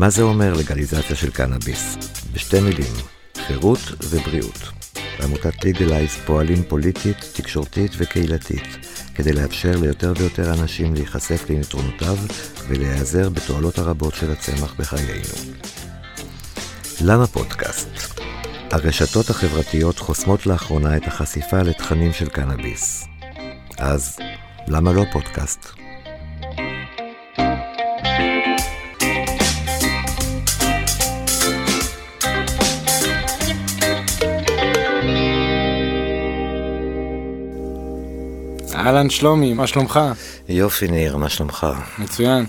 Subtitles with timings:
[0.00, 1.96] מה זה אומר לגליזציה של קנאביס?
[2.32, 2.92] בשתי מילים,
[3.46, 4.58] חירות ובריאות.
[5.18, 8.62] בעמותת ליגלייז פועלים פוליטית, תקשורתית וקהילתית,
[9.14, 12.16] כדי לאפשר ליותר ויותר אנשים להיחשף ליתרונותיו
[12.68, 15.34] ולהיעזר בתועלות הרבות של הצמח בחיינו.
[17.00, 17.88] למה פודקאסט?
[18.70, 23.04] הרשתות החברתיות חוסמות לאחרונה את החשיפה לתכנים של קנאביס.
[23.78, 24.18] אז
[24.68, 25.89] למה לא פודקאסט?
[38.74, 40.00] אהלן שלומי, מה שלומך?
[40.48, 41.66] יופי ניר, מה שלומך?
[41.98, 42.46] מצוין.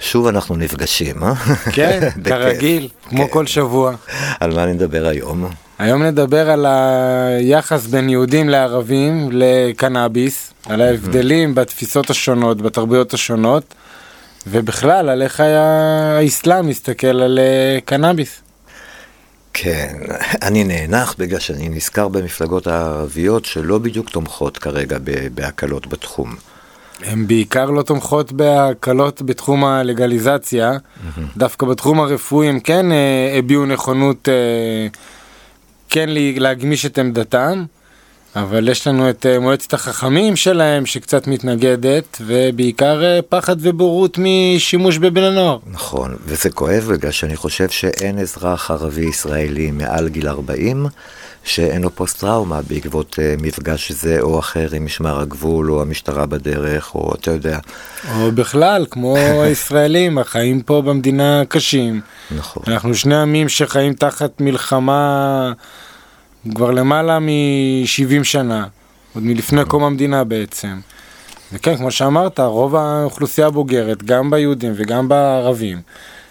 [0.00, 1.34] שוב אנחנו נפגשים, אה?
[1.72, 3.32] כן, כרגיל, כמו כן.
[3.32, 3.92] כל שבוע.
[4.40, 5.44] על מה נדבר היום?
[5.78, 13.74] היום נדבר על היחס בין יהודים לערבים לקנאביס, על ההבדלים בתפיסות השונות, בתרבויות השונות,
[14.46, 18.40] ובכלל על איך היה- האסלאם מסתכל על אה, קנאביס.
[19.52, 19.96] כן,
[20.42, 24.98] אני נאנח בגלל שאני נזכר במפלגות הערביות שלא בדיוק תומכות כרגע
[25.34, 26.34] בהקלות בתחום.
[27.04, 30.72] הן בעיקר לא תומכות בהקלות בתחום הלגליזציה,
[31.36, 34.86] דווקא בתחום הרפואי הם כן אה, הביעו נכונות אה,
[35.88, 37.64] כן להגמיש את עמדתם,
[38.36, 44.98] אבל יש לנו את אה, מועצת החכמים שלהם שקצת מתנגדת, ובעיקר אה, פחד ובורות משימוש
[44.98, 45.58] בבני נוער.
[45.66, 50.86] נכון, וזה כואב בגלל שאני חושב שאין אזרח ערבי ישראלי מעל גיל 40
[51.44, 56.26] שאין לו פוסט טראומה בעקבות אה, מפגש זה או אחר עם משמר הגבול או המשטרה
[56.26, 57.58] בדרך או אתה יודע.
[58.14, 62.00] או בכלל, כמו הישראלים, החיים פה במדינה קשים.
[62.36, 62.62] נכון.
[62.66, 65.52] אנחנו שני עמים שחיים תחת מלחמה
[66.50, 68.66] כבר למעלה מ-70 שנה,
[69.14, 70.80] עוד מלפני קום המדינה בעצם.
[71.52, 75.80] וכן, כמו שאמרת, רוב האוכלוסייה הבוגרת, גם ביהודים וגם בערבים,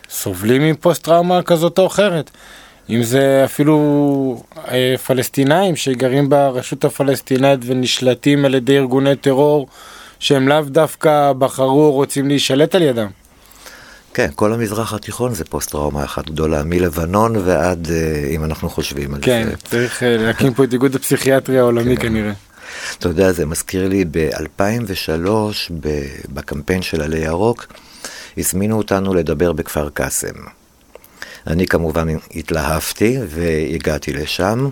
[0.09, 2.31] סובלים מפוסט טראומה כזאת או אחרת.
[2.89, 9.67] אם זה אפילו אה, פלסטינאים שגרים ברשות הפלסטינאית ונשלטים על ידי ארגוני טרור
[10.19, 13.07] שהם לאו דווקא בחרו או רוצים להישלט על ידם.
[14.13, 19.13] כן, כל המזרח התיכון זה פוסט טראומה אחת גדולה, מלבנון ועד, אה, אם אנחנו חושבים
[19.13, 19.57] על כן, זה.
[19.57, 22.01] צריך אה, להקים פה את איגוד הפסיכיאטריה העולמי כן.
[22.01, 22.31] כנראה.
[22.99, 25.29] אתה יודע, זה מזכיר לי ב-2003,
[26.29, 27.67] בקמפיין של עלי ירוק,
[28.37, 30.35] הזמינו אותנו לדבר בכפר קאסם.
[31.47, 34.69] אני כמובן התלהבתי והגעתי לשם,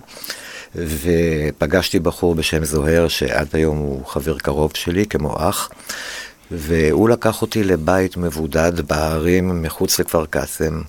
[0.75, 5.69] ופגשתי בחור בשם זוהר, שעד היום הוא חבר קרוב שלי, כמו אח,
[6.51, 10.81] והוא לקח אותי לבית מבודד בהרים מחוץ לכפר קאסם.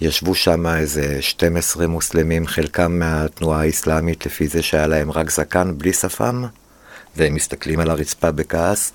[0.00, 5.92] ישבו שם איזה 12 מוסלמים, חלקם מהתנועה האסלאמית, לפי זה שהיה להם רק זקן בלי
[5.92, 6.44] שפם,
[7.16, 8.92] והם מסתכלים על הרצפה בכעס.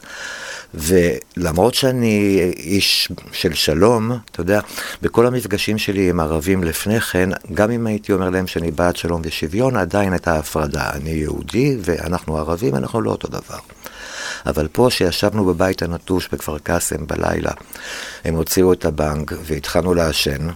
[0.74, 4.59] ולמרות שאני איש של שלום, אתה יודע,
[5.01, 9.22] בכל המפגשים שלי עם ערבים לפני כן, גם אם הייתי אומר להם שאני בעד שלום
[9.25, 10.90] ושוויון, עדיין הייתה הפרדה.
[10.94, 13.57] אני יהודי ואנחנו ערבים, אנחנו לא אותו דבר.
[14.46, 17.52] אבל פה שישבנו בבית הנטוש בכפר קאסם בלילה,
[18.26, 20.48] הם הוציאו את הבנק והתחלנו לעשן.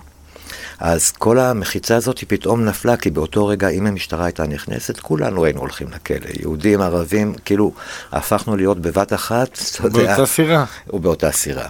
[0.79, 5.45] אז כל המחיצה הזאת היא פתאום נפלה, כי באותו רגע, אם המשטרה הייתה נכנסת, כולנו
[5.45, 6.29] היינו הולכים לכלא.
[6.39, 7.73] יהודים, ערבים, כאילו,
[8.11, 10.65] הפכנו להיות בבת אחת, אתה יודע, באותה סירה.
[10.93, 11.67] ובאותה סירה.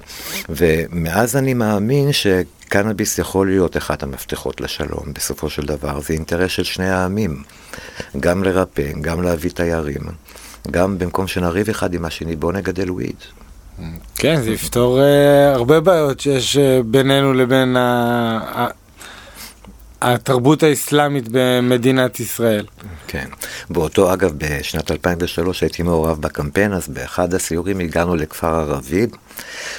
[0.50, 6.02] ומאז אני מאמין שקנאביס יכול להיות אחד המפתחות לשלום, בסופו של דבר.
[6.02, 7.44] זה אינטרס של שני העמים,
[8.20, 10.02] גם לרפא, גם להביא תיירים.
[10.72, 13.16] גם במקום שנריב אחד עם השני, בואו נגדל וויד.
[14.16, 17.78] כן, זה יפתור אה, הרבה בעיות שיש אה, בינינו לבין
[20.02, 22.66] התרבות האסלאמית במדינת ישראל.
[23.08, 23.28] כן.
[23.70, 29.08] באותו, אגב, בשנת 2003 הייתי מעורב בקמפיין, אז באחד הסיורים הגענו לכפר ערבי,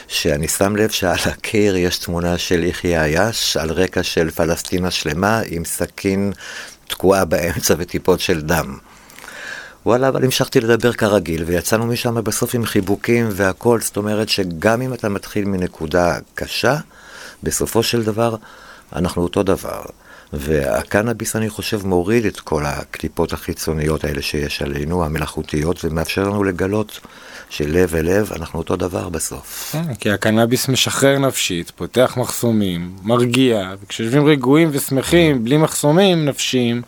[0.08, 5.40] שאני שם לב שעל הקיר יש תמונה של יחיא עיאש, על רקע של פלסטינה שלמה,
[5.46, 6.32] עם סכין
[6.88, 8.78] תקועה באמצע וטיפות של דם.
[9.88, 14.94] וואלה, אבל המשכתי לדבר כרגיל, ויצאנו משם בסוף עם חיבוקים והכל, זאת אומרת שגם אם
[14.94, 16.76] אתה מתחיל מנקודה קשה,
[17.42, 18.36] בסופו של דבר
[18.92, 19.82] אנחנו אותו דבר.
[20.32, 27.00] והקנאביס, אני חושב, מוריד את כל הקליפות החיצוניות האלה שיש עלינו, המלאכותיות, ומאפשר לנו לגלות
[27.50, 29.70] שלב אל לב, אנחנו אותו דבר בסוף.
[29.72, 36.82] כן, כי הקנאביס משחרר נפשית, פותח מחסומים, מרגיע, וכשיושבים רגועים ושמחים, בלי מחסומים נפשיים,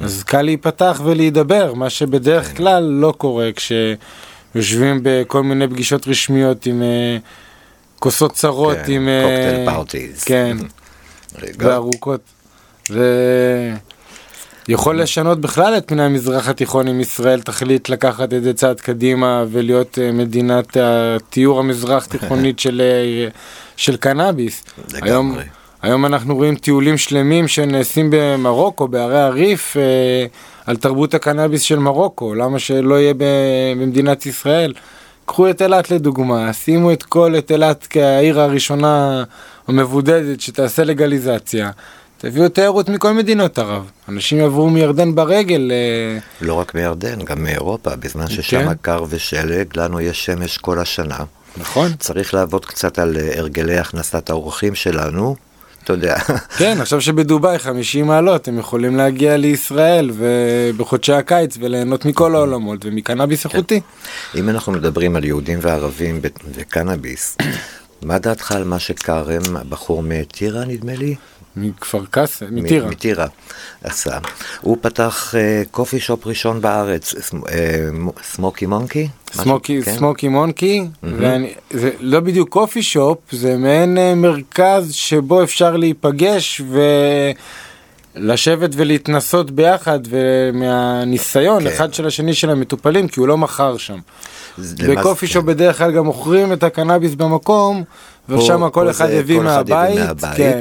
[0.00, 6.82] אז קל להיפתח ולהידבר, מה שבדרך כלל לא קורה כשיושבים בכל מיני פגישות רשמיות עם
[6.82, 7.16] אה,
[7.98, 9.08] כוסות צרות, כן, עם...
[9.08, 10.24] אה, קוקטייל פארטיז.
[10.24, 10.56] כן,
[11.58, 12.20] וארוכות.
[12.90, 13.04] ו...
[14.68, 19.44] יכול לשנות בכלל את פני המזרח התיכון אם ישראל תחליט לקחת את זה צעד קדימה
[19.50, 23.28] ולהיות אה, מדינת התיאור המזרח תיכונית של, אה,
[23.76, 24.64] של קנאביס.
[24.92, 25.08] לגמרי.
[25.10, 25.34] היום,
[25.82, 30.26] היום אנחנו רואים טיולים שלמים שנעשים במרוקו, בערי הריף, אה,
[30.66, 34.72] על תרבות הקנאביס של מרוקו, למה שלא יהיה במדינת ישראל?
[35.26, 39.24] קחו את אילת לדוגמה, שימו את כל את אילת כעיר הראשונה
[39.68, 41.70] המבודדת שתעשה לגליזציה.
[42.18, 43.90] תביאו תיירות מכל מדינות ערב.
[44.08, 45.70] אנשים יעברו מירדן ברגל.
[45.72, 48.74] אה, לא רק מירדן, גם מאירופה, בזמן ששם כן.
[48.82, 51.18] קר ושלג, לנו יש שמש כל השנה.
[51.56, 51.92] נכון.
[51.98, 55.36] צריך לעבוד קצת על אה, הרגלי הכנסת האורחים שלנו,
[55.84, 56.16] אתה יודע.
[56.58, 63.44] כן, עכשיו שבדובאי 50 מעלות, הם יכולים להגיע לישראל ובחודשי הקיץ וליהנות מכל העולמות ומקנאביס
[63.44, 63.80] איכותי.
[64.34, 66.20] אם אנחנו מדברים על יהודים וערבים
[66.54, 67.36] וקנאביס,
[68.02, 71.14] מה דעתך על מה שכרם, הבחור מטירה נדמה לי?
[71.56, 72.88] מכפר קאסם, מטירה.
[72.90, 73.26] מטירה
[73.84, 74.18] עשה.
[74.60, 77.14] הוא פתח אה, קופי שופ ראשון בארץ,
[77.48, 77.60] אה,
[77.92, 79.08] מו- סמוקי מונקי?
[79.32, 79.94] סמוקי, כן?
[79.96, 86.60] סמוקי מונקי, ואני, זה לא בדיוק קופי שופ, זה מעין אה, מרכז שבו אפשר להיפגש
[88.16, 91.66] ולשבת ולהתנסות ביחד ומהניסיון כן.
[91.66, 93.98] אחד של השני של המטופלים, כי הוא לא מכר שם.
[94.58, 97.84] בקופי שופ בדרך כלל גם מוכרים את הקנאביס במקום,
[98.28, 100.60] ושם כל אחד הביא מהבית, מהבית, כן.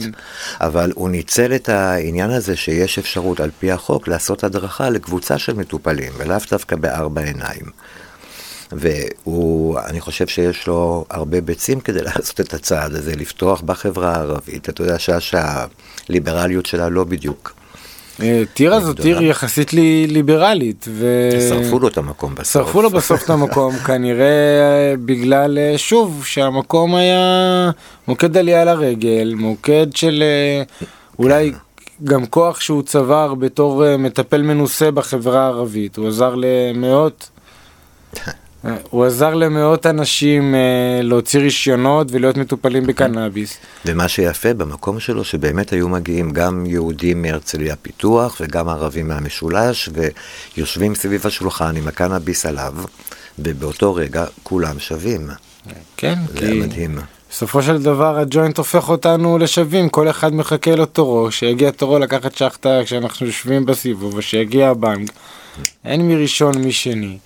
[0.61, 5.53] אבל הוא ניצל את העניין הזה שיש אפשרות על פי החוק לעשות הדרכה לקבוצה של
[5.53, 7.65] מטופלים, ולאו דווקא בארבע עיניים.
[8.75, 14.69] והוא, אני חושב שיש לו הרבה ביצים כדי לעשות את הצעד הזה, לפתוח בחברה הערבית.
[14.69, 17.53] אתה יודע שה- שהליברליות שלה לא בדיוק.
[18.21, 19.03] אה, טירה גדולה.
[19.03, 21.29] עיר יחסית לי ליברלית, ו...
[21.49, 22.53] שרפו לו את המקום בסוף.
[22.53, 27.71] שרפו לו בסוף את המקום, כנראה אה, בגלל, אה, שוב, שהמקום היה
[28.07, 30.63] מוקד עלייה לרגל, מוקד של אה,
[31.19, 31.51] אולי
[32.03, 37.29] גם כוח שהוא צבר בתור מטפל מנוסה בחברה הערבית, הוא עזר למאות,
[38.89, 43.57] הוא עזר למאות אנשים אה, להוציא רישיונות ולהיות מטופלים בקנאביס.
[43.85, 49.89] ומה שיפה במקום שלו, שבאמת היו מגיעים גם יהודים מהרצליה פיתוח וגם ערבים מהמשולש,
[50.57, 52.73] ויושבים סביב השולחן עם הקנאביס עליו,
[53.39, 55.29] ובאותו רגע כולם שווים.
[55.97, 56.99] כן, זה כי מדהים.
[57.31, 62.79] בסופו של דבר הג'וינט הופך אותנו לשווים, כל אחד מחכה לתורו, שיגיע תורו לקחת שחטה
[62.83, 65.09] כשאנחנו יושבים בסיבוב, ושיגיע הבנק.
[65.85, 67.05] אין מי ראשון מי שני.
[67.05, 67.17] אה,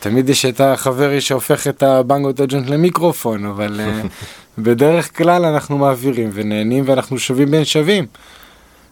[0.00, 4.02] תמיד יש את החברי שהופך את הבנג או את הג'וינט למיקרופון, אבל אה,
[4.64, 8.06] בדרך כלל אנחנו מעבירים ונהנים ואנחנו שווים בין שווים.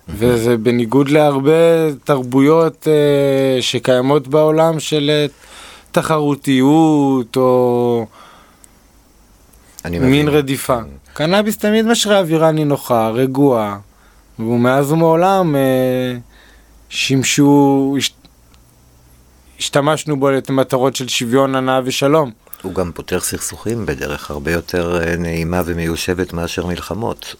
[0.08, 5.26] וזה בניגוד להרבה תרבויות אה, שקיימות בעולם של אה,
[5.92, 8.06] תחרותיות או...
[9.90, 10.28] מין.
[10.28, 10.78] רדיפה.
[11.12, 13.78] קנאביס תמיד משרה אווירה נינוחה, רגועה,
[14.38, 15.60] ומאז ומעולם אה,
[16.88, 18.10] שימשו, הש,
[19.58, 22.30] השתמשנו בו למטרות של שוויון, הנאה ושלום.
[22.62, 27.34] הוא גם פותר סכסוכים בדרך הרבה יותר אה, נעימה ומיושבת מאשר מלחמות.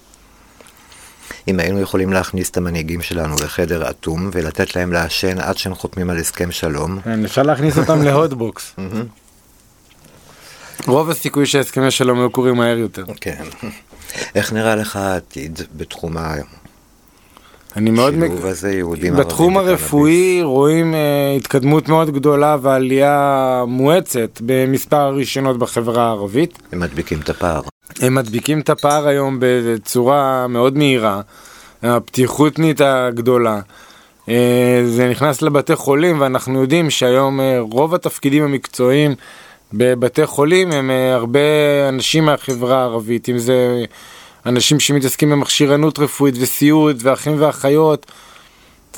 [1.48, 6.10] אם היינו יכולים להכניס את המנהיגים שלנו לחדר אטום ולתת להם לעשן עד שהם חותמים
[6.10, 8.74] על הסכם שלום, כן, אפשר להכניס אותם להוטבוקס.
[10.86, 13.04] רוב הסיכוי שהסכמי שלום היו קורים מהר יותר.
[13.20, 13.44] כן.
[14.34, 16.16] איך נראה לך העתיד בתחום
[17.76, 18.14] אני מאוד...
[18.14, 19.56] השילוב הזה, יהודים ערבים בתחום?
[19.56, 26.58] הרפואי רואים אה, התקדמות מאוד גדולה ועלייה מואצת במספר הרישיונות בחברה הערבית.
[26.72, 27.60] הם מדביקים את הפער.
[28.00, 31.20] הם מדביקים את הפער היום בצורה מאוד מהירה,
[31.82, 33.60] הפתיחותנית הגדולה.
[34.28, 39.14] אה, זה נכנס לבתי חולים ואנחנו יודעים שהיום אה, רוב התפקידים המקצועיים
[39.72, 41.40] בבתי חולים הם אה, הרבה
[41.88, 43.84] אנשים מהחברה הערבית, אם זה
[44.48, 48.06] אנשים שמתעסקים במכשירנות רפואית וסיעוד ואחים ואחיות,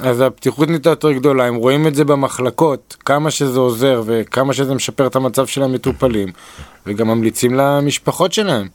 [0.01, 4.75] אז הפתיחות נהייתה יותר גדולה, הם רואים את זה במחלקות, כמה שזה עוזר וכמה שזה
[4.75, 6.29] משפר את המצב של המטופלים,
[6.87, 8.69] וגם ממליצים למשפחות שלהם.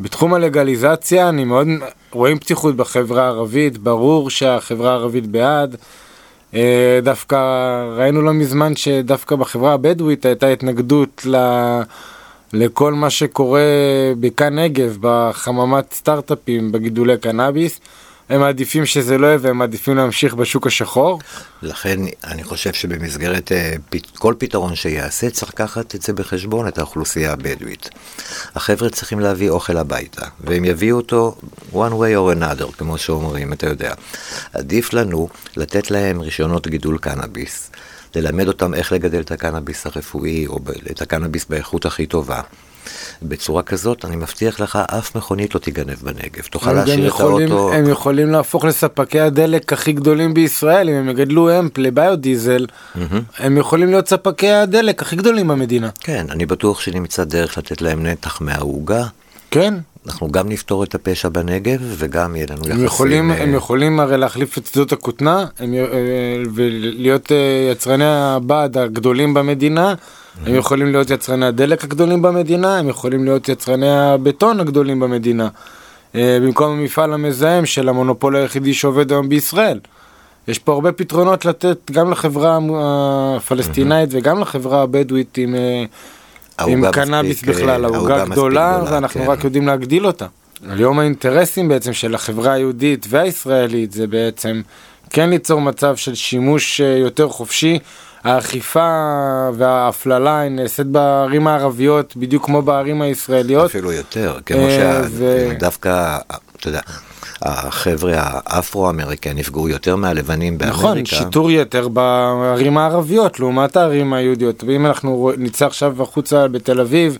[0.00, 1.66] בתחום הלגליזציה אני מאוד
[2.10, 5.76] רואים פתיחות בחברה הערבית, ברור שהחברה הערבית בעד.
[6.54, 7.36] אה, דווקא
[7.96, 11.36] ראינו לא מזמן שדווקא בחברה הבדואית הייתה התנגדות ל...
[12.52, 13.60] לכל מה שקורה
[14.20, 17.80] בכאן נגב, בחממת סטארט-אפים, בגידולי קנאביס.
[18.30, 21.20] הם מעדיפים שזה לא יהיה והם מעדיפים להמשיך בשוק השחור.
[21.62, 23.74] לכן אני חושב שבמסגרת אה,
[24.18, 27.90] כל פתרון שיעשה צריך לקחת את זה בחשבון, את האוכלוסייה הבדואית.
[28.54, 31.36] החבר'ה צריכים להביא אוכל הביתה, והם יביאו אותו
[31.72, 33.94] one way or another, כמו שאומרים, אתה יודע.
[34.52, 37.70] עדיף לנו לתת להם רישיונות גידול קנאביס,
[38.14, 40.58] ללמד אותם איך לגדל את הקנאביס הרפואי, או
[40.90, 42.40] את הקנאביס באיכות הכי טובה.
[43.22, 46.42] בצורה כזאת, אני מבטיח לך, אף מכונית לא תיגנב בנגב.
[46.50, 47.72] תוכל להשאיר את יכולים, האוטו...
[47.74, 52.66] הם יכולים להפוך לספקי הדלק הכי גדולים בישראל, אם הם יגדלו אמפ לביודיזל,
[53.38, 55.90] הם יכולים להיות ספקי הדלק הכי גדולים במדינה.
[56.00, 59.04] כן, אני בטוח שנמצא דרך לתת להם נתח מהעוגה.
[59.50, 59.74] כן,
[60.06, 62.78] אנחנו גם נפתור את הפשע בנגב, וגם יהיה לנו יחסים...
[62.78, 68.04] הם יכולים, אה, הם יכולים הרי להחליף את שדות הכותנה הם, אה, ולהיות אה, יצרני
[68.06, 69.94] הבד הגדולים במדינה,
[70.46, 75.48] הם יכולים להיות יצרני הדלק הגדולים במדינה, הם יכולים להיות יצרני הבטון הגדולים במדינה,
[76.14, 79.78] אה, במקום המפעל המזהם של המונופול היחידי שעובד היום בישראל.
[80.48, 82.58] יש פה הרבה פתרונות לתת גם לחברה
[83.36, 85.84] הפלסטינאית וגם לחברה הבדואית עם, אה,
[86.68, 89.30] עם קנאביס מספיק, בכלל, אה, העוגה גדולה ואנחנו כן.
[89.30, 90.26] רק יודעים להגדיל אותה.
[90.70, 94.62] היום האינטרסים בעצם של החברה היהודית והישראלית זה בעצם
[95.10, 97.78] כן ליצור מצב של שימוש אה, יותר חופשי.
[98.24, 98.88] האכיפה
[99.54, 103.70] וההפללה היא נעשית בערים הערביות בדיוק כמו בערים הישראליות.
[103.70, 106.18] אפילו יותר, כמו אה, ו- שדווקא,
[106.56, 106.80] אתה יודע,
[107.42, 110.78] החבר'ה האפרו-אמריקאים נפגעו יותר מהלבנים באמריקה.
[110.78, 114.64] נכון, שיטור יתר בערים הערביות לעומת הערים היהודיות.
[114.64, 117.18] ואם אנחנו נצא עכשיו החוצה בתל אביב,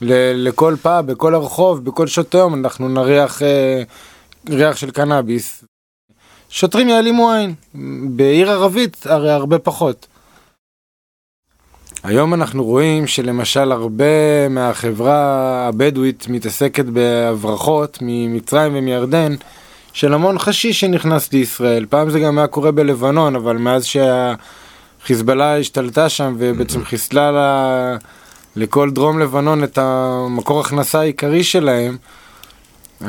[0.00, 3.82] לכל פאב, בכל הרחוב, בכל שעות היום, אנחנו נריח אה,
[4.50, 5.64] ריח של קנאביס.
[6.50, 7.54] שוטרים יעלימו עין,
[8.16, 10.06] בעיר ערבית הרי הרבה פחות.
[12.02, 15.16] היום אנחנו רואים שלמשל הרבה מהחברה
[15.68, 19.34] הבדואית מתעסקת בהברחות ממצרים ומירדן
[19.92, 21.86] של המון חשיש שנכנס לישראל.
[21.90, 27.96] פעם זה גם היה קורה בלבנון, אבל מאז שהחיזבאללה השתלטה שם ובעצם חיסלה לה,
[28.56, 31.96] לכל דרום לבנון את המקור הכנסה העיקרי שלהם,
[33.02, 33.08] אה,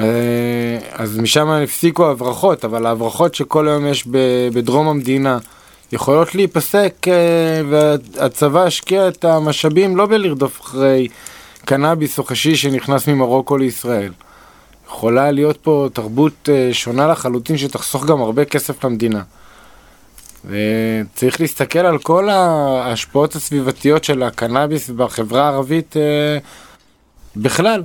[0.94, 4.08] אז משם הפסיקו ההברחות, אבל ההברחות שכל היום יש
[4.54, 5.38] בדרום המדינה
[5.92, 11.08] יכולות להיפסק אה, והצבא השקיע את המשאבים לא בלרדוף אחרי
[11.66, 14.12] קנאביס או חשיש שנכנס ממרוקו לישראל.
[14.88, 19.22] יכולה להיות פה תרבות אה, שונה לחלוטין שתחסוך גם הרבה כסף למדינה.
[20.46, 26.38] וצריך להסתכל על כל ההשפעות הסביבתיות של הקנאביס בחברה הערבית אה,
[27.36, 27.84] בכלל.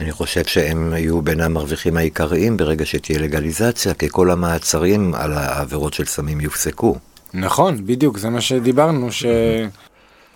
[0.00, 5.94] אני חושב שהם יהיו בין המרוויחים העיקריים ברגע שתהיה לגליזציה, כי כל המעצרים על העבירות
[5.94, 6.96] של סמים יופסקו.
[7.34, 9.68] נכון, בדיוק, זה מה שדיברנו, שהם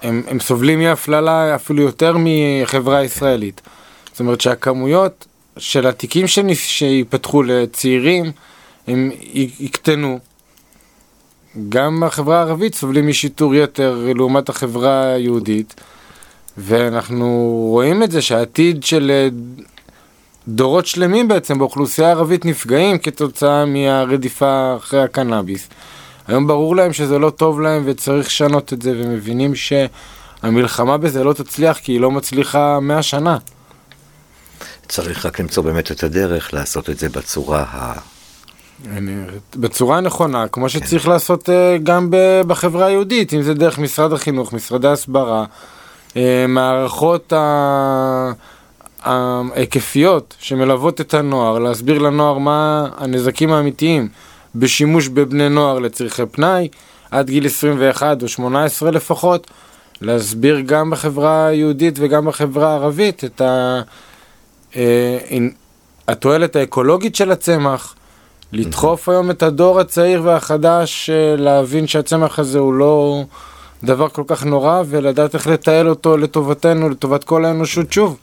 [0.03, 3.61] הם סובלים מהפללה אפילו יותר מחברה הישראלית.
[4.11, 5.27] זאת אומרת שהכמויות
[5.57, 6.27] של התיקים.
[6.55, 8.33] שיפתחו לצעירים,
[8.87, 10.19] הם יקטנו.
[11.69, 15.75] גם החברה הערבית סובלים משיטור יתר לעומת החברה היהודית,
[16.59, 17.27] ואנחנו
[17.71, 19.29] רואים את זה שהעתיד של אה,
[20.49, 25.69] דורות שלמים בעצם באוכלוסייה הערבית נפגעים כתוצאה מהרדיפה אחרי הקנאביס.
[26.29, 31.33] היום ברור להם שזה לא טוב להם וצריך לשנות את זה, ומבינים שהמלחמה בזה לא
[31.33, 33.39] תצליח כי היא לא מצליחה 100 שנה.
[34.89, 37.93] צריך רק למצוא באמת את הדרך לעשות את זה בצורה ה...
[38.97, 39.25] אני-
[39.57, 42.09] בצורה הנכונה, כמו שצריך לעשות אה, גם
[42.47, 45.45] בחברה היהודית, אם זה דרך משרד החינוך, משרדי הסברה,
[46.17, 48.33] אה, מערכות ה-
[49.03, 54.09] ההיקפיות שמלוות את הנוער, להסביר לנוער מה הנזקים האמיתיים
[54.55, 56.69] בשימוש בבני נוער לצרכי פנאי,
[57.11, 59.47] עד גיל 21 או 18 לפחות,
[60.01, 63.81] להסביר גם בחברה היהודית וגם בחברה הערבית את ה...
[64.77, 65.19] אה,
[66.09, 67.95] התועלת האקולוגית של הצמח,
[68.53, 73.25] לדחוף היום את הדור הצעיר והחדש אה, להבין שהצמח הזה הוא לא
[73.85, 78.17] דבר כל כך נורא ולדעת איך לתעל אותו לטובתנו, לטובת כל האנושות שוב.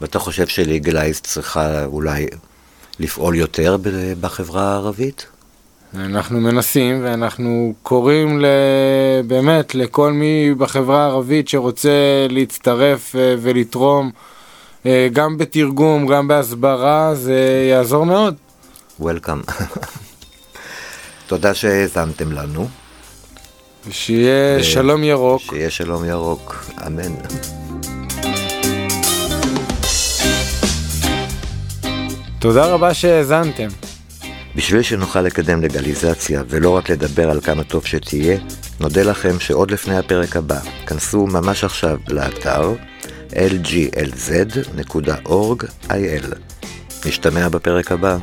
[0.00, 2.26] ואתה חושב שליגלייז צריכה אולי
[2.98, 3.76] לפעול יותר
[4.20, 5.26] בחברה הערבית?
[5.94, 8.46] אנחנו מנסים ואנחנו קוראים ל...
[9.26, 14.10] באמת לכל מי בחברה הערבית שרוצה להצטרף אה, ולתרום
[14.86, 18.34] אה, גם בתרגום, גם בהסברה, זה יעזור מאוד.
[19.00, 19.40] וולקאם.
[21.26, 22.68] תודה שהאזנתם לנו,
[23.90, 25.42] שיהיה ו- שלום ירוק.
[25.42, 27.14] שיהיה שלום ירוק, אמן.
[32.38, 33.68] תודה רבה שהאזנתם.
[34.56, 38.38] בשביל שנוכל לקדם לגליזציה ולא רק לדבר על כמה טוב שתהיה,
[38.80, 42.72] נודה לכם שעוד לפני הפרק הבא, כנסו ממש עכשיו לאתר
[43.30, 43.94] lglz.org.il.
[47.06, 48.16] נשתמע בפרק הבא.